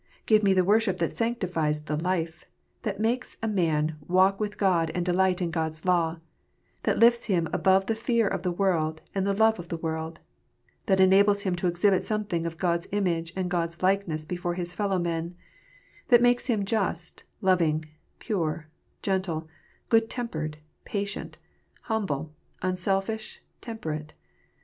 [0.25, 2.45] Give me the worship that sanctifies the life,
[2.81, 6.17] that makes a man walk with God and delight in God s law,
[6.81, 10.19] that lifts him above the fear of the world and the love of the world,
[10.87, 14.55] that enables him to exhibit something of God s image and God s likeness before
[14.55, 15.35] his fellow men,
[16.07, 17.85] that makes him just, loving,
[18.17, 18.69] pure,
[19.03, 19.47] gentle,
[19.89, 21.37] good tempered, patient,
[21.83, 22.33] humble,
[22.63, 24.15] unselfish, temperate.